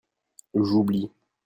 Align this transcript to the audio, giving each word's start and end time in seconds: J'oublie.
J'oublie. 0.55 1.11